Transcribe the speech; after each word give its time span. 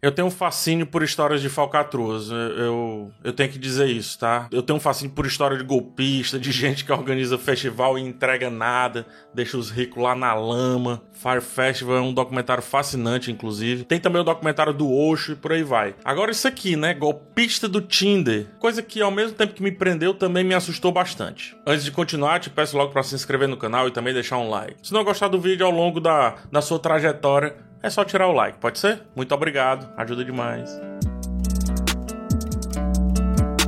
Eu 0.00 0.12
tenho 0.12 0.28
um 0.28 0.30
fascínio 0.30 0.86
por 0.86 1.02
histórias 1.02 1.40
de 1.40 1.48
falcatruas. 1.48 2.30
Eu, 2.30 2.36
eu, 2.36 3.12
eu, 3.24 3.32
tenho 3.32 3.50
que 3.50 3.58
dizer 3.58 3.86
isso, 3.86 4.16
tá? 4.16 4.46
Eu 4.52 4.62
tenho 4.62 4.76
um 4.76 4.80
fascínio 4.80 5.12
por 5.12 5.26
história 5.26 5.56
de 5.56 5.64
golpista, 5.64 6.38
de 6.38 6.52
gente 6.52 6.84
que 6.84 6.92
organiza 6.92 7.36
festival 7.36 7.98
e 7.98 8.02
entrega 8.02 8.48
nada, 8.48 9.04
deixa 9.34 9.58
os 9.58 9.70
ricos 9.70 10.00
lá 10.00 10.14
na 10.14 10.32
lama. 10.34 11.02
Fire 11.12 11.40
Festival 11.40 11.96
é 11.96 12.00
um 12.00 12.14
documentário 12.14 12.62
fascinante, 12.62 13.32
inclusive. 13.32 13.82
Tem 13.82 13.98
também 13.98 14.22
o 14.22 14.24
documentário 14.24 14.72
do 14.72 14.88
Osho 14.88 15.32
e 15.32 15.36
por 15.36 15.50
aí 15.50 15.64
vai. 15.64 15.96
Agora, 16.04 16.30
isso 16.30 16.46
aqui, 16.46 16.76
né? 16.76 16.94
Golpista 16.94 17.66
do 17.66 17.80
Tinder. 17.80 18.46
Coisa 18.60 18.80
que, 18.82 19.02
ao 19.02 19.10
mesmo 19.10 19.36
tempo 19.36 19.52
que 19.52 19.62
me 19.62 19.72
prendeu, 19.72 20.14
também 20.14 20.44
me 20.44 20.54
assustou 20.54 20.92
bastante. 20.92 21.56
Antes 21.66 21.84
de 21.84 21.90
continuar, 21.90 22.38
te 22.38 22.50
peço 22.50 22.76
logo 22.76 22.92
para 22.92 23.02
se 23.02 23.16
inscrever 23.16 23.48
no 23.48 23.56
canal 23.56 23.88
e 23.88 23.90
também 23.90 24.14
deixar 24.14 24.38
um 24.38 24.48
like. 24.48 24.76
Se 24.80 24.92
não 24.92 25.02
gostar 25.02 25.26
do 25.26 25.40
vídeo 25.40 25.66
ao 25.66 25.72
longo 25.72 25.98
da, 25.98 26.36
da 26.52 26.62
sua 26.62 26.78
trajetória, 26.78 27.56
é 27.82 27.90
só 27.90 28.04
tirar 28.04 28.28
o 28.28 28.32
like, 28.32 28.58
pode 28.58 28.78
ser? 28.78 29.02
Muito 29.14 29.34
obrigado, 29.34 29.88
ajuda 29.96 30.24
demais. 30.24 30.80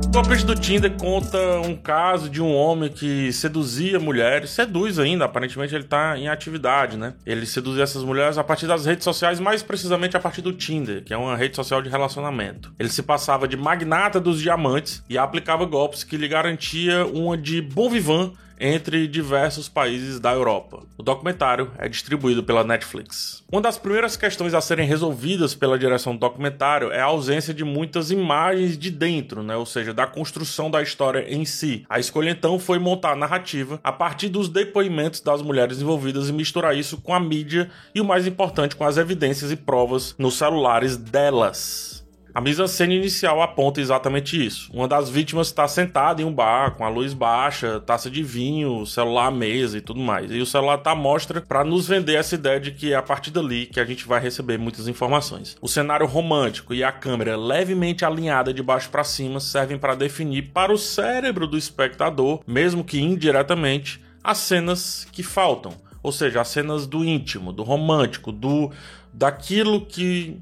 O 0.05 0.13
Golpista 0.13 0.45
do 0.45 0.59
Tinder 0.59 0.91
conta 0.97 1.37
um 1.61 1.73
caso 1.73 2.29
de 2.29 2.41
um 2.41 2.53
homem 2.53 2.89
que 2.89 3.31
seduzia 3.31 3.97
mulheres, 3.97 4.49
seduz 4.49 4.99
ainda, 4.99 5.23
aparentemente 5.23 5.73
ele 5.73 5.85
tá 5.85 6.17
em 6.17 6.27
atividade, 6.27 6.97
né? 6.97 7.13
Ele 7.25 7.45
seduzia 7.45 7.83
essas 7.83 8.03
mulheres 8.03 8.37
a 8.37 8.43
partir 8.43 8.67
das 8.67 8.85
redes 8.85 9.05
sociais, 9.05 9.39
mais 9.39 9.63
precisamente 9.63 10.17
a 10.17 10.19
partir 10.19 10.41
do 10.41 10.51
Tinder, 10.51 11.01
que 11.01 11.13
é 11.13 11.17
uma 11.17 11.37
rede 11.37 11.55
social 11.55 11.81
de 11.81 11.87
relacionamento. 11.87 12.73
Ele 12.77 12.89
se 12.89 13.01
passava 13.01 13.47
de 13.47 13.55
magnata 13.55 14.19
dos 14.19 14.41
diamantes 14.41 15.01
e 15.09 15.17
aplicava 15.17 15.63
golpes 15.63 16.03
que 16.03 16.17
lhe 16.17 16.27
garantia 16.27 17.05
uma 17.05 17.37
de 17.37 17.61
bom 17.61 17.89
vivant 17.89 18.33
entre 18.61 19.07
diversos 19.07 19.67
países 19.67 20.19
da 20.19 20.31
Europa. 20.31 20.83
O 20.95 21.01
documentário 21.01 21.71
é 21.79 21.89
distribuído 21.89 22.43
pela 22.43 22.63
Netflix. 22.63 23.43
Uma 23.51 23.59
das 23.59 23.79
primeiras 23.79 24.15
questões 24.15 24.53
a 24.53 24.61
serem 24.61 24.87
resolvidas 24.87 25.55
pela 25.55 25.79
direção 25.79 26.13
do 26.13 26.19
documentário 26.19 26.91
é 26.91 27.01
a 27.01 27.05
ausência 27.05 27.53
de 27.53 27.63
muitas 27.63 28.11
imagens 28.11 28.77
de 28.77 28.91
dentro, 28.91 29.41
né? 29.41 29.55
ou 29.55 29.65
seja, 29.65 29.93
da 29.93 30.05
construção 30.05 30.69
da 30.69 30.81
história 30.81 31.25
em 31.27 31.43
si. 31.43 31.83
A 31.89 31.99
escolha 31.99 32.29
então 32.29 32.59
foi 32.59 32.77
montar 32.77 33.13
a 33.13 33.15
narrativa 33.15 33.79
a 33.83 33.91
partir 33.91 34.29
dos 34.29 34.47
depoimentos 34.47 35.21
das 35.21 35.41
mulheres 35.41 35.81
envolvidas 35.81 36.29
e 36.29 36.33
misturar 36.33 36.77
isso 36.77 37.01
com 37.01 37.15
a 37.15 37.19
mídia 37.19 37.71
e 37.95 37.99
o 37.99 38.05
mais 38.05 38.27
importante, 38.27 38.75
com 38.75 38.85
as 38.85 38.97
evidências 38.97 39.51
e 39.51 39.55
provas 39.55 40.13
nos 40.19 40.35
celulares 40.35 40.95
delas. 40.95 42.00
A 42.33 42.39
mise-en-scène 42.39 42.95
inicial 42.95 43.41
aponta 43.41 43.81
exatamente 43.81 44.43
isso. 44.43 44.71
Uma 44.73 44.87
das 44.87 45.09
vítimas 45.09 45.47
está 45.47 45.67
sentada 45.67 46.21
em 46.21 46.25
um 46.25 46.33
bar, 46.33 46.75
com 46.75 46.85
a 46.85 46.89
luz 46.89 47.13
baixa, 47.13 47.79
taça 47.81 48.09
de 48.09 48.23
vinho, 48.23 48.85
celular 48.85 49.27
à 49.27 49.31
mesa 49.31 49.77
e 49.77 49.81
tudo 49.81 49.99
mais. 49.99 50.31
E 50.31 50.39
o 50.39 50.45
celular 50.45 50.77
tá 50.77 50.95
mostra 50.95 51.41
para 51.41 51.63
nos 51.63 51.87
vender 51.87 52.15
essa 52.15 52.35
ideia 52.35 52.59
de 52.59 52.71
que 52.71 52.93
é 52.93 52.95
a 52.95 53.01
partir 53.01 53.31
dali 53.31 53.65
que 53.65 53.79
a 53.79 53.85
gente 53.85 54.07
vai 54.07 54.21
receber 54.21 54.57
muitas 54.57 54.87
informações. 54.87 55.57
O 55.61 55.67
cenário 55.67 56.05
romântico 56.05 56.73
e 56.73 56.83
a 56.83 56.91
câmera 56.91 57.35
levemente 57.35 58.05
alinhada 58.05 58.53
de 58.53 58.63
baixo 58.63 58.89
para 58.89 59.03
cima 59.03 59.41
servem 59.41 59.77
para 59.77 59.95
definir 59.95 60.51
para 60.53 60.71
o 60.71 60.77
cérebro 60.77 61.45
do 61.45 61.57
espectador, 61.57 62.41
mesmo 62.47 62.83
que 62.83 63.01
indiretamente, 63.01 64.01
as 64.23 64.37
cenas 64.37 65.05
que 65.11 65.21
faltam. 65.21 65.73
Ou 66.01 66.11
seja, 66.11 66.41
as 66.41 66.47
cenas 66.47 66.87
do 66.87 67.03
íntimo, 67.03 67.51
do 67.51 67.63
romântico, 67.63 68.31
do 68.31 68.71
daquilo 69.13 69.85
que 69.85 70.39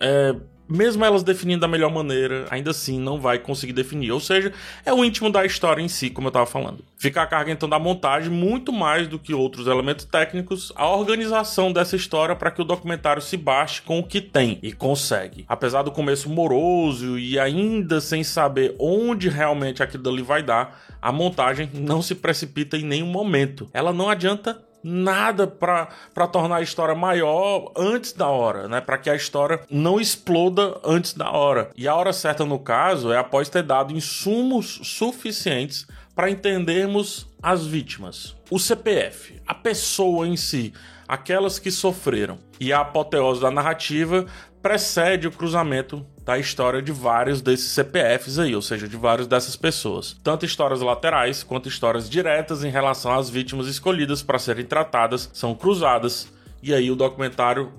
é, 0.00 0.34
mesmo 0.68 1.04
elas 1.04 1.22
definindo 1.22 1.60
da 1.60 1.68
melhor 1.68 1.92
maneira, 1.92 2.46
ainda 2.50 2.70
assim 2.70 2.98
não 2.98 3.20
vai 3.20 3.38
conseguir 3.38 3.72
definir. 3.72 4.10
Ou 4.12 4.20
seja, 4.20 4.52
é 4.84 4.92
o 4.92 5.04
íntimo 5.04 5.30
da 5.30 5.44
história 5.44 5.82
em 5.82 5.88
si, 5.88 6.10
como 6.10 6.26
eu 6.26 6.30
estava 6.30 6.46
falando. 6.46 6.84
Fica 6.96 7.22
a 7.22 7.26
carga 7.26 7.50
então 7.50 7.68
da 7.68 7.78
montagem, 7.78 8.30
muito 8.30 8.72
mais 8.72 9.06
do 9.06 9.18
que 9.18 9.34
outros 9.34 9.66
elementos 9.66 10.04
técnicos, 10.04 10.72
a 10.74 10.88
organização 10.88 11.72
dessa 11.72 11.96
história 11.96 12.34
para 12.34 12.50
que 12.50 12.62
o 12.62 12.64
documentário 12.64 13.20
se 13.20 13.36
baste 13.36 13.82
com 13.82 13.98
o 13.98 14.02
que 14.02 14.20
tem 14.20 14.58
e 14.62 14.72
consegue. 14.72 15.44
Apesar 15.48 15.82
do 15.82 15.92
começo 15.92 16.28
moroso 16.30 17.18
e 17.18 17.38
ainda 17.38 18.00
sem 18.00 18.24
saber 18.24 18.74
onde 18.78 19.28
realmente 19.28 19.82
aquilo 19.82 20.08
ali 20.08 20.22
vai 20.22 20.42
dar, 20.42 20.80
a 21.00 21.12
montagem 21.12 21.68
não 21.74 22.00
se 22.00 22.14
precipita 22.14 22.76
em 22.76 22.84
nenhum 22.84 23.06
momento. 23.06 23.68
Ela 23.72 23.92
não 23.92 24.08
adianta 24.08 24.62
nada 24.84 25.46
para 25.46 26.26
tornar 26.30 26.56
a 26.56 26.62
história 26.62 26.94
maior 26.94 27.72
antes 27.74 28.12
da 28.12 28.28
hora, 28.28 28.68
né? 28.68 28.82
Para 28.82 28.98
que 28.98 29.08
a 29.08 29.16
história 29.16 29.60
não 29.70 29.98
exploda 29.98 30.78
antes 30.84 31.14
da 31.14 31.30
hora. 31.30 31.70
E 31.74 31.88
a 31.88 31.94
hora 31.94 32.12
certa, 32.12 32.44
no 32.44 32.58
caso, 32.58 33.10
é 33.10 33.16
após 33.16 33.48
ter 33.48 33.62
dado 33.62 33.96
insumos 33.96 34.80
suficientes 34.84 35.86
para 36.14 36.30
entendermos 36.30 37.26
as 37.42 37.66
vítimas. 37.66 38.36
O 38.50 38.58
CPF, 38.58 39.40
a 39.46 39.54
pessoa 39.54 40.28
em 40.28 40.36
si, 40.36 40.72
aquelas 41.08 41.58
que 41.58 41.70
sofreram. 41.70 42.38
E 42.60 42.72
a 42.72 42.80
apoteose 42.80 43.40
da 43.40 43.50
narrativa 43.50 44.26
precede 44.62 45.26
o 45.26 45.32
cruzamento 45.32 46.06
da 46.24 46.38
história 46.38 46.80
de 46.80 46.90
vários 46.90 47.42
desses 47.42 47.70
CPFs 47.70 48.38
aí, 48.38 48.56
ou 48.56 48.62
seja, 48.62 48.88
de 48.88 48.96
várias 48.96 49.26
dessas 49.26 49.56
pessoas. 49.56 50.16
Tanto 50.22 50.46
histórias 50.46 50.80
laterais 50.80 51.42
quanto 51.42 51.68
histórias 51.68 52.08
diretas 52.08 52.64
em 52.64 52.70
relação 52.70 53.12
às 53.12 53.28
vítimas 53.28 53.66
escolhidas 53.66 54.22
para 54.22 54.38
serem 54.38 54.64
tratadas 54.64 55.28
são 55.32 55.54
cruzadas. 55.54 56.28
E 56.62 56.72
aí 56.72 56.90
o 56.90 56.96
documentário 56.96 57.72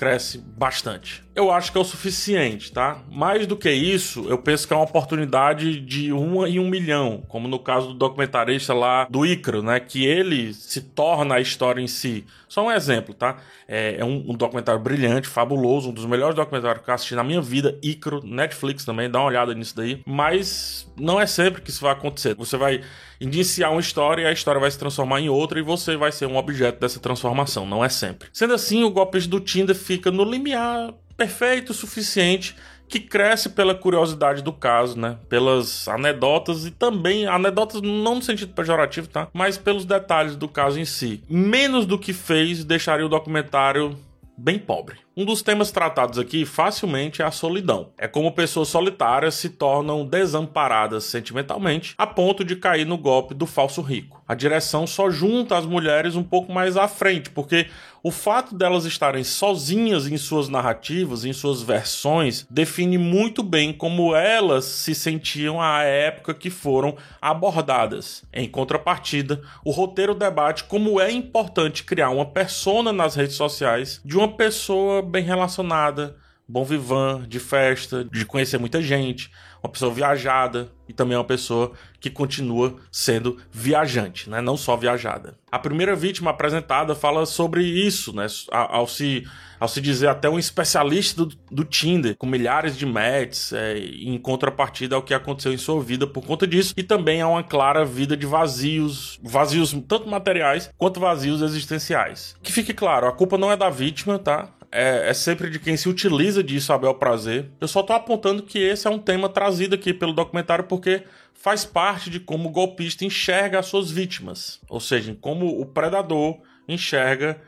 cresce 0.00 0.38
bastante. 0.38 1.22
Eu 1.34 1.50
acho 1.50 1.70
que 1.70 1.76
é 1.76 1.80
o 1.80 1.84
suficiente, 1.84 2.72
tá? 2.72 3.02
Mais 3.10 3.46
do 3.46 3.54
que 3.54 3.70
isso, 3.70 4.24
eu 4.30 4.38
penso 4.38 4.66
que 4.66 4.72
é 4.72 4.76
uma 4.76 4.86
oportunidade 4.86 5.78
de 5.78 6.10
uma 6.10 6.48
em 6.48 6.58
um 6.58 6.70
milhão, 6.70 7.22
como 7.28 7.46
no 7.46 7.58
caso 7.58 7.88
do 7.88 7.94
documentarista 7.94 8.72
lá 8.72 9.06
do 9.10 9.26
Icaro, 9.26 9.62
né? 9.62 9.78
Que 9.78 10.06
ele 10.06 10.54
se 10.54 10.80
torna 10.80 11.34
a 11.34 11.40
história 11.40 11.82
em 11.82 11.86
si. 11.86 12.24
Só 12.48 12.66
um 12.66 12.72
exemplo, 12.72 13.12
tá? 13.12 13.36
É, 13.68 13.96
é 13.98 14.04
um, 14.04 14.30
um, 14.30 14.34
documentário 14.34 14.80
brilhante, 14.80 15.28
fabuloso, 15.28 15.90
um 15.90 15.92
dos 15.92 16.06
melhores 16.06 16.34
documentários 16.34 16.82
que 16.82 16.90
eu 16.90 16.94
assisti 16.94 17.14
na 17.14 17.22
minha 17.22 17.42
vida. 17.42 17.78
Icaro, 17.82 18.24
Netflix 18.24 18.86
também, 18.86 19.10
dá 19.10 19.18
uma 19.18 19.28
olhada 19.28 19.54
nisso 19.54 19.76
daí. 19.76 20.00
Mas 20.06 20.90
não 20.98 21.20
é 21.20 21.26
sempre 21.26 21.60
que 21.60 21.68
isso 21.68 21.82
vai 21.82 21.92
acontecer. 21.92 22.34
Você 22.36 22.56
vai 22.56 22.80
iniciar 23.20 23.70
uma 23.70 23.80
história 23.80 24.22
e 24.22 24.26
a 24.26 24.32
história 24.32 24.60
vai 24.60 24.70
se 24.70 24.78
transformar 24.78 25.20
em 25.20 25.28
outra 25.28 25.58
e 25.58 25.62
você 25.62 25.96
vai 25.96 26.10
ser 26.10 26.26
um 26.26 26.36
objeto 26.36 26.80
dessa 26.80 26.98
transformação. 26.98 27.66
Não 27.66 27.84
é 27.84 27.88
sempre. 27.88 28.28
Sendo 28.32 28.54
assim, 28.54 28.82
o 28.82 28.90
golpe 28.90 29.20
do 29.20 29.40
Tinder 29.40 29.76
fica 29.76 30.10
no 30.10 30.24
limiar 30.24 30.94
perfeito 31.16 31.70
o 31.70 31.74
suficiente 31.74 32.56
que 32.88 32.98
cresce 32.98 33.50
pela 33.50 33.72
curiosidade 33.72 34.42
do 34.42 34.52
caso, 34.52 34.98
né? 34.98 35.16
Pelas 35.28 35.86
anedotas 35.86 36.66
e 36.66 36.72
também 36.72 37.26
anedotas 37.26 37.80
não 37.80 38.16
no 38.16 38.22
sentido 38.22 38.52
pejorativo, 38.52 39.06
tá? 39.06 39.28
Mas 39.32 39.56
pelos 39.56 39.84
detalhes 39.84 40.34
do 40.34 40.48
caso 40.48 40.80
em 40.80 40.84
si. 40.84 41.22
Menos 41.28 41.86
do 41.86 41.98
que 41.98 42.12
fez 42.12 42.64
deixaria 42.64 43.06
o 43.06 43.08
documentário 43.08 43.96
bem 44.36 44.58
pobre. 44.58 44.96
Um 45.16 45.24
dos 45.24 45.42
temas 45.42 45.72
tratados 45.72 46.20
aqui 46.20 46.46
facilmente 46.46 47.20
é 47.20 47.24
a 47.24 47.32
solidão. 47.32 47.90
É 47.98 48.06
como 48.06 48.30
pessoas 48.30 48.68
solitárias 48.68 49.34
se 49.34 49.48
tornam 49.48 50.06
desamparadas 50.06 51.02
sentimentalmente 51.02 51.94
a 51.98 52.06
ponto 52.06 52.44
de 52.44 52.54
cair 52.54 52.86
no 52.86 52.96
golpe 52.96 53.34
do 53.34 53.44
falso 53.44 53.82
rico. 53.82 54.22
A 54.28 54.36
direção 54.36 54.86
só 54.86 55.10
junta 55.10 55.58
as 55.58 55.66
mulheres 55.66 56.14
um 56.14 56.22
pouco 56.22 56.52
mais 56.52 56.76
à 56.76 56.86
frente, 56.86 57.28
porque 57.30 57.66
o 58.00 58.12
fato 58.12 58.54
delas 58.54 58.84
estarem 58.84 59.24
sozinhas 59.24 60.06
em 60.06 60.16
suas 60.16 60.48
narrativas, 60.48 61.24
em 61.24 61.32
suas 61.32 61.60
versões, 61.60 62.46
define 62.48 62.96
muito 62.96 63.42
bem 63.42 63.72
como 63.72 64.14
elas 64.14 64.64
se 64.64 64.94
sentiam 64.94 65.60
à 65.60 65.82
época 65.82 66.32
que 66.32 66.48
foram 66.48 66.96
abordadas. 67.20 68.22
Em 68.32 68.48
contrapartida, 68.48 69.42
o 69.64 69.70
roteiro 69.70 70.14
debate 70.14 70.64
como 70.64 71.00
é 71.00 71.10
importante 71.10 71.84
criar 71.84 72.10
uma 72.10 72.24
persona 72.24 72.92
nas 72.92 73.16
redes 73.16 73.34
sociais 73.34 74.00
de 74.02 74.16
uma 74.16 74.28
pessoa 74.28 74.99
bem 75.02 75.24
relacionada, 75.24 76.16
bom 76.50 76.64
vivan, 76.64 77.24
de 77.28 77.38
festa, 77.38 78.04
de 78.04 78.26
conhecer 78.26 78.58
muita 78.58 78.82
gente, 78.82 79.30
uma 79.62 79.70
pessoa 79.70 79.92
viajada 79.92 80.68
e 80.88 80.92
também 80.92 81.16
uma 81.16 81.24
pessoa 81.24 81.72
que 82.00 82.10
continua 82.10 82.76
sendo 82.90 83.36
viajante, 83.52 84.28
né? 84.28 84.40
não 84.40 84.56
só 84.56 84.76
viajada. 84.76 85.36
A 85.52 85.58
primeira 85.58 85.94
vítima 85.94 86.30
apresentada 86.30 86.94
fala 86.94 87.24
sobre 87.24 87.62
isso, 87.62 88.12
né? 88.12 88.26
ao, 88.50 88.86
se, 88.88 89.24
ao 89.60 89.68
se 89.68 89.80
dizer 89.80 90.08
até 90.08 90.28
um 90.28 90.38
especialista 90.38 91.24
do, 91.24 91.36
do 91.50 91.64
Tinder, 91.64 92.16
com 92.16 92.26
milhares 92.26 92.76
de 92.76 92.84
matches, 92.84 93.52
é, 93.52 93.78
em 93.78 94.18
contrapartida 94.18 94.96
ao 94.96 95.02
que 95.02 95.14
aconteceu 95.14 95.52
em 95.52 95.58
sua 95.58 95.80
vida 95.80 96.06
por 96.06 96.24
conta 96.24 96.46
disso, 96.46 96.74
e 96.76 96.82
também 96.82 97.20
há 97.20 97.28
uma 97.28 97.44
clara 97.44 97.84
vida 97.84 98.16
de 98.16 98.26
vazios, 98.26 99.20
vazios 99.22 99.70
tanto 99.86 100.08
materiais 100.08 100.68
quanto 100.76 100.98
vazios 100.98 101.42
existenciais. 101.42 102.34
Que 102.42 102.50
fique 102.50 102.74
claro, 102.74 103.06
a 103.06 103.12
culpa 103.12 103.38
não 103.38 103.52
é 103.52 103.56
da 103.56 103.70
vítima, 103.70 104.18
tá? 104.18 104.48
É, 104.72 105.10
é, 105.10 105.14
sempre 105.14 105.50
de 105.50 105.58
quem 105.58 105.76
se 105.76 105.88
utiliza 105.88 106.42
disso 106.42 106.72
a 106.72 106.78
bel 106.78 106.94
prazer. 106.94 107.50
Eu 107.60 107.66
só 107.66 107.82
tô 107.82 107.92
apontando 107.92 108.42
que 108.42 108.58
esse 108.58 108.86
é 108.86 108.90
um 108.90 108.98
tema 108.98 109.28
trazido 109.28 109.74
aqui 109.74 109.92
pelo 109.92 110.12
documentário 110.12 110.64
porque 110.64 111.04
faz 111.34 111.64
parte 111.64 112.10
de 112.10 112.20
como 112.20 112.48
o 112.48 112.52
golpista 112.52 113.04
enxerga 113.04 113.58
as 113.58 113.66
suas 113.66 113.90
vítimas. 113.90 114.60
Ou 114.68 114.80
seja, 114.80 115.16
como 115.20 115.60
o 115.60 115.66
predador 115.66 116.38
enxerga 116.68 117.40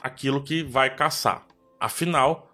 aquilo 0.00 0.42
que 0.42 0.62
vai 0.62 0.94
caçar. 0.94 1.46
Afinal, 1.80 2.52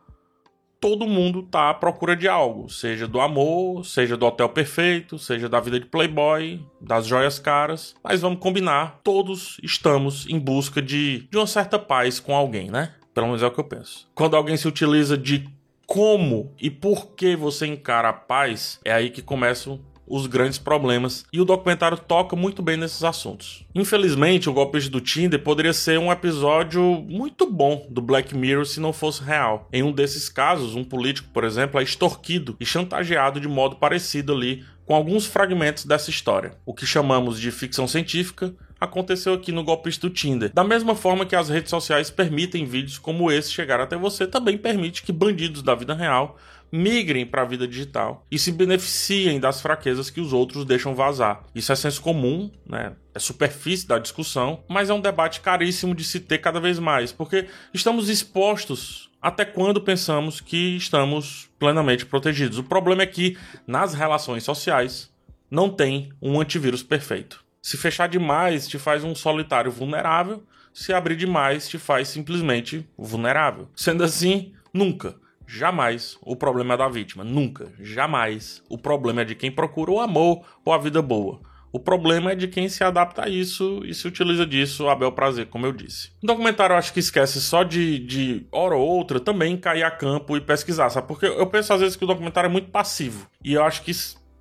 todo 0.81 1.07
mundo 1.07 1.43
tá 1.43 1.71
à 1.71 1.75
procura 1.75 2.15
de 2.17 2.29
algo, 2.29 2.69
seja 2.69 3.07
do 3.07 3.21
amor, 3.21 3.85
seja 3.85 4.17
do 4.17 4.27
hotel 4.27 4.49
perfeito, 4.49 5.19
seja 5.19 5.49
da 5.49 5.61
vida 5.61 5.81
de 5.81 5.87
playboy, 5.87 6.65
das 6.81 7.07
joias 7.07 7.39
caras, 7.39 7.95
mas 8.03 8.21
vamos 8.21 8.39
combinar, 8.39 9.01
todos 9.03 9.59
estamos 9.63 10.27
em 10.29 10.39
busca 10.39 10.81
de, 10.81 11.29
de 11.31 11.37
uma 11.37 11.47
certa 11.47 11.79
paz 11.79 12.21
com 12.21 12.35
alguém, 12.35 12.71
né? 12.71 12.95
Pelo 13.19 13.27
menos 13.27 13.43
é 13.43 13.47
o 13.49 13.51
que 13.51 13.59
eu 13.59 13.65
penso. 13.65 14.07
Quando 14.15 14.37
alguém 14.37 14.57
se 14.57 14.69
utiliza 14.69 15.19
de 15.19 15.45
como 15.85 16.55
e 16.57 16.71
por 16.71 17.17
que 17.17 17.35
você 17.35 17.67
encara 17.67 18.11
a 18.11 18.13
paz, 18.13 18.79
é 18.85 18.93
aí 18.93 19.11
que 19.11 19.21
começam 19.21 19.81
os 20.07 20.29
grandes 20.29 20.57
problemas, 20.57 21.27
e 21.33 21.41
o 21.41 21.45
documentário 21.45 21.99
toca 21.99 22.37
muito 22.37 22.63
bem 22.63 22.77
nesses 22.77 23.03
assuntos. 23.03 23.67
Infelizmente, 23.75 24.49
o 24.49 24.53
golpe 24.53 24.79
do 24.89 25.01
Tinder 25.01 25.43
poderia 25.43 25.73
ser 25.73 25.99
um 25.99 26.13
episódio 26.13 26.81
muito 27.09 27.51
bom 27.51 27.89
do 27.91 28.01
Black 28.01 28.37
Mirror 28.37 28.65
se 28.65 28.79
não 28.79 28.93
fosse 28.93 29.21
real. 29.21 29.69
Em 29.73 29.83
um 29.83 29.91
desses 29.91 30.29
casos, 30.29 30.77
um 30.77 30.85
político, 30.85 31.29
por 31.35 31.43
exemplo, 31.43 31.81
é 31.81 31.83
extorquido 31.83 32.57
e 32.61 32.65
chantageado 32.65 33.41
de 33.41 33.49
modo 33.49 33.75
parecido 33.75 34.33
ali 34.33 34.65
com 34.87 34.95
alguns 34.95 35.27
fragmentos 35.27 35.85
dessa 35.85 36.09
história. 36.09 36.53
O 36.65 36.73
que 36.73 36.87
chamamos 36.87 37.41
de 37.41 37.51
ficção 37.51 37.89
científica 37.89 38.55
aconteceu 38.81 39.35
aqui 39.35 39.53
no 39.53 39.65
golpista 39.65 40.09
do 40.09 40.15
Tinder. 40.15 40.53
Da 40.53 40.65
mesma 40.65 40.95
forma 40.95 41.27
que 41.27 41.37
as 41.37 41.49
redes 41.49 41.71
sociais 41.71 42.11
permitem 42.11 42.65
vídeos 42.65 42.99
como 42.99 43.31
esse 43.31 43.51
chegar 43.51 43.81
até 43.81 43.97
você, 43.97 44.27
também 44.27 44.57
permite 44.57 45.03
que 45.03 45.13
bandidos 45.13 45.63
da 45.63 45.75
vida 45.75 45.95
real 45.95 46.39
migrem 46.71 47.25
para 47.25 47.43
a 47.43 47.45
vida 47.47 47.67
digital 47.67 48.27
e 48.31 48.39
se 48.39 48.53
beneficiem 48.53 49.41
das 49.41 49.61
fraquezas 49.61 50.11
que 50.11 50.21
os 50.21 50.33
outros 50.33 50.65
deixam 50.65 50.95
vazar. 50.95 51.43
Isso 51.55 51.73
é 51.73 51.77
senso 51.77 52.01
comum, 52.03 52.51
né? 52.67 52.93
É 53.15 53.19
superfície 53.19 53.87
da 53.87 53.99
discussão, 53.99 54.63
mas 54.69 54.91
é 54.91 54.95
um 54.95 55.01
debate 55.01 55.41
caríssimo 55.41 55.95
de 55.95 56.05
se 56.05 56.21
ter 56.21 56.39
cada 56.39 56.61
vez 56.61 56.79
mais, 56.79 57.11
porque 57.11 57.47
estamos 57.73 58.09
expostos 58.09 59.11
até 59.21 59.45
quando 59.45 59.81
pensamos 59.81 60.41
que 60.41 60.77
estamos 60.77 61.49
plenamente 61.59 62.07
protegidos. 62.07 62.59
O 62.59 62.65
problema 62.65 63.03
é 63.03 63.07
que 63.07 63.37
nas 63.67 63.95
relações 63.95 64.45
sociais 64.45 65.11
não 65.51 65.69
tem 65.71 66.13
um 66.21 66.41
antivírus 66.41 66.83
perfeito. 66.83 67.48
Se 67.61 67.77
fechar 67.77 68.09
demais 68.09 68.67
te 68.67 68.79
faz 68.79 69.05
um 69.05 69.15
solitário 69.15 69.71
vulnerável, 69.71 70.45
se 70.73 70.93
abrir 70.93 71.17
demais 71.17 71.69
te 71.69 71.79
faz 71.79 72.09
simplesmente 72.09 72.89
vulnerável. 72.97 73.69
Sendo 73.75 74.05
assim, 74.05 74.53
nunca 74.73 75.17
Jamais 75.51 76.19
o 76.21 76.37
problema 76.37 76.75
é 76.75 76.77
da 76.77 76.89
vítima. 76.89 77.25
Nunca. 77.25 77.73
Jamais. 77.81 78.63
O 78.69 78.77
problema 78.77 79.23
é 79.23 79.25
de 79.25 79.35
quem 79.35 79.51
procura 79.51 79.91
o 79.91 79.99
amor 79.99 80.45
ou 80.63 80.75
a 80.75 80.79
vida 80.79 81.01
boa. 81.01 81.41
O 81.73 81.81
problema 81.81 82.33
é 82.33 82.35
de 82.35 82.49
quem 82.49 82.69
se 82.69 82.85
adapta 82.85 83.25
a 83.25 83.29
isso 83.29 83.83
e 83.85 83.95
se 83.95 84.07
utiliza 84.07 84.45
disso 84.47 84.89
a 84.89 84.95
bel 84.95 85.13
prazer, 85.13 85.47
como 85.47 85.65
eu 85.65 85.73
disse. 85.73 86.11
O 86.23 86.27
documentário 86.27 86.75
eu 86.75 86.79
acho 86.79 86.93
que 86.93 87.01
esquece 87.01 87.41
só 87.41 87.63
de, 87.63 87.99
de 87.99 88.47
hora 88.53 88.75
ou 88.75 88.87
outra 88.87 89.19
também 89.19 89.57
cair 89.57 89.83
a 89.83 89.91
campo 89.91 90.37
e 90.37 90.41
pesquisar, 90.41 90.91
sabe? 90.91 91.09
Porque 91.09 91.27
eu 91.27 91.47
penso 91.47 91.73
às 91.73 91.81
vezes 91.81 91.97
que 91.97 92.05
o 92.05 92.07
documentário 92.07 92.49
é 92.49 92.53
muito 92.53 92.71
passivo. 92.71 93.27
E 93.43 93.55
eu 93.55 93.65
acho 93.65 93.83
que, 93.83 93.93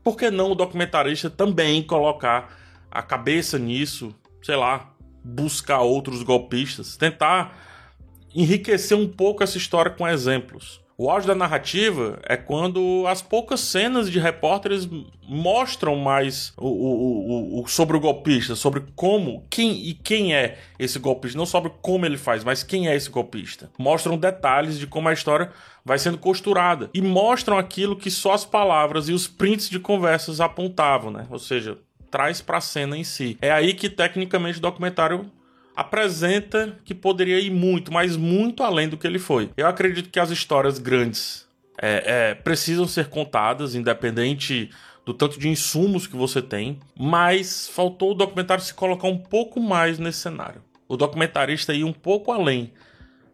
por 0.04 0.18
que 0.18 0.30
não 0.30 0.52
o 0.52 0.56
documentarista 0.56 1.30
também 1.30 1.84
colocar 1.84 2.54
a 2.92 3.02
cabeça 3.02 3.58
nisso, 3.60 4.14
sei 4.42 4.56
lá, 4.56 4.94
buscar 5.24 5.82
outros 5.82 6.24
golpistas, 6.24 6.98
tentar 6.98 7.58
enriquecer 8.34 8.98
um 8.98 9.08
pouco 9.08 9.44
essa 9.44 9.58
história 9.58 9.92
com 9.92 10.08
exemplos. 10.08 10.82
O 11.00 11.12
auge 11.12 11.28
da 11.28 11.36
narrativa 11.36 12.20
é 12.24 12.36
quando 12.36 13.06
as 13.08 13.22
poucas 13.22 13.60
cenas 13.60 14.10
de 14.10 14.18
repórteres 14.18 14.90
mostram 15.22 15.96
mais 15.96 16.54
o, 16.58 16.68
o, 16.68 17.62
o, 17.62 17.68
sobre 17.68 17.96
o 17.96 18.00
golpista, 18.00 18.56
sobre 18.56 18.84
como, 18.96 19.46
quem 19.48 19.74
e 19.88 19.94
quem 19.94 20.34
é 20.34 20.58
esse 20.80 20.98
golpista, 20.98 21.38
não 21.38 21.46
sobre 21.46 21.72
como 21.84 22.04
ele 22.04 22.18
faz, 22.18 22.44
mas 22.44 22.64
quem 22.64 22.88
é 22.88 22.96
esse 22.96 23.12
golpista. 23.12 23.70
Mostram 23.78 24.18
detalhes 24.18 24.80
de 24.80 24.88
como 24.88 25.08
a 25.08 25.14
história 25.14 25.52
vai 25.86 26.00
sendo 26.00 26.18
costurada 26.18 26.90
e 26.92 27.00
mostram 27.00 27.60
aquilo 27.60 27.96
que 27.96 28.10
só 28.10 28.34
as 28.34 28.44
palavras 28.44 29.08
e 29.08 29.14
os 29.14 29.28
prints 29.28 29.70
de 29.70 29.80
conversas 29.80 30.42
apontavam, 30.42 31.12
né? 31.12 31.28
Ou 31.30 31.38
seja, 31.38 31.78
traz 32.10 32.42
para 32.42 32.58
a 32.58 32.62
cena 32.62 32.98
em 32.98 33.04
si. 33.04 33.38
É 33.42 33.52
aí 33.52 33.74
que 33.74 33.90
tecnicamente 33.90 34.60
o 34.60 34.62
documentário 34.62 35.32
apresenta 35.76 36.78
que 36.84 36.96
poderia 36.96 37.40
ir 37.40 37.52
muito, 37.52 37.94
mas 37.94 38.18
muito 38.18 38.64
além 38.64 38.90
do 38.90 38.98
que 38.98 39.06
ele 39.06 39.20
foi. 39.20 39.52
Eu 39.56 39.68
acredito 39.68 40.10
que 40.10 40.20
as 40.20 40.32
histórias 40.32 40.80
grandes 40.80 41.48
é, 41.80 42.32
é, 42.32 42.34
precisam 42.34 42.88
ser 42.88 43.10
contadas, 43.10 43.76
independente 43.76 44.72
do 45.06 45.14
tanto 45.14 45.40
de 45.40 45.48
insumos 45.48 46.08
que 46.08 46.16
você 46.16 46.42
tem, 46.42 46.80
mas 47.00 47.70
faltou 47.70 48.12
o 48.12 48.16
documentário 48.16 48.64
se 48.64 48.74
colocar 48.74 49.08
um 49.08 49.18
pouco 49.18 49.62
mais 49.62 50.00
nesse 50.00 50.20
cenário. 50.20 50.62
O 50.88 50.98
documentarista 50.98 51.74
ir 51.74 51.84
um 51.84 51.94
pouco 51.94 52.32
além, 52.32 52.74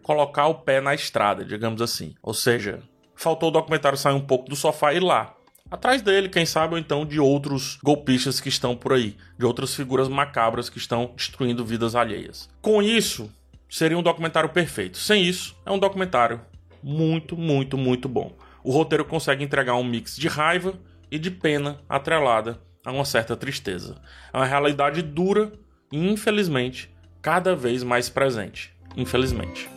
colocar 0.03 0.47
o 0.47 0.55
pé 0.55 0.81
na 0.81 0.93
estrada, 0.93 1.45
digamos 1.45 1.81
assim. 1.81 2.13
Ou 2.21 2.33
seja, 2.33 2.81
faltou 3.15 3.49
o 3.49 3.51
documentário 3.51 3.97
sair 3.97 4.13
um 4.13 4.21
pouco 4.21 4.49
do 4.49 4.55
sofá 4.55 4.93
e 4.93 4.97
ir 4.97 4.99
lá, 4.99 5.33
atrás 5.73 6.03
dele, 6.03 6.29
quem 6.29 6.45
sabe, 6.45 6.73
ou 6.73 6.79
então 6.79 7.03
de 7.03 7.19
outros 7.19 7.79
golpistas 7.83 8.39
que 8.39 8.47
estão 8.47 8.75
por 8.75 8.93
aí, 8.93 9.17
de 9.37 9.45
outras 9.45 9.73
figuras 9.73 10.07
macabras 10.07 10.69
que 10.69 10.77
estão 10.77 11.11
destruindo 11.15 11.65
vidas 11.65 11.95
alheias. 11.95 12.47
Com 12.61 12.81
isso, 12.81 13.29
seria 13.67 13.97
um 13.97 14.03
documentário 14.03 14.49
perfeito. 14.49 14.99
Sem 14.99 15.23
isso, 15.23 15.55
é 15.65 15.71
um 15.71 15.79
documentário 15.79 16.39
muito, 16.83 17.35
muito, 17.35 17.75
muito 17.75 18.07
bom. 18.07 18.35
O 18.63 18.71
roteiro 18.71 19.03
consegue 19.03 19.43
entregar 19.43 19.75
um 19.75 19.83
mix 19.83 20.15
de 20.15 20.27
raiva 20.27 20.75
e 21.09 21.17
de 21.17 21.31
pena 21.31 21.79
atrelada 21.89 22.61
a 22.85 22.91
uma 22.91 23.05
certa 23.05 23.35
tristeza. 23.35 23.99
É 24.31 24.37
uma 24.37 24.45
realidade 24.45 25.01
dura 25.01 25.51
e, 25.91 25.97
infelizmente, 25.97 26.91
cada 27.19 27.55
vez 27.55 27.83
mais 27.83 28.09
presente. 28.09 28.71
Infelizmente. 28.95 29.72